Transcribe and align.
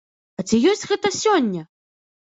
А 0.39 0.45
ці 0.47 0.59
ёсць 0.71 0.85
гэта 0.93 1.13
сёння? 1.21 1.61